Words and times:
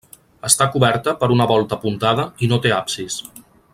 Està 0.47 0.67
coberta 0.75 1.13
per 1.19 1.29
una 1.35 1.47
volta 1.51 1.79
apuntada 1.81 2.25
i 2.47 2.51
no 2.53 2.59
té 2.65 2.73
absis. 2.79 3.19